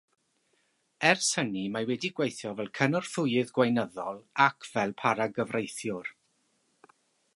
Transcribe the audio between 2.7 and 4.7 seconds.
cynorthwyydd gweinyddol ac